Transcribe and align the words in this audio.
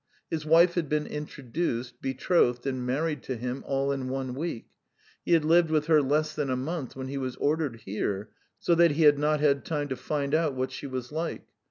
His 0.31 0.47
wife 0.47 0.73
had 0.73 0.89
been 0.89 1.05
introduced, 1.05 2.01
betrothed, 2.01 2.65
and 2.65 2.83
married 2.83 3.21
to 3.21 3.35
him 3.37 3.63
all 3.67 3.91
in 3.91 4.09
one 4.09 4.33
week: 4.33 4.65
he 5.23 5.33
had 5.33 5.45
lived 5.45 5.69
with 5.69 5.85
her 5.85 6.01
less 6.01 6.33
than 6.33 6.49
a 6.49 6.55
month 6.55 6.95
when 6.95 7.07
he 7.07 7.19
was 7.19 7.35
ordered 7.35 7.81
here, 7.85 8.31
so 8.57 8.73
that 8.73 8.93
he 8.93 9.03
had 9.03 9.19
not 9.19 9.41
had 9.41 9.63
time 9.63 9.89
to 9.89 9.95
find 9.95 10.33
out 10.33 10.55
what 10.55 10.71
she 10.71 10.87
was 10.87 11.11
like. 11.11 11.45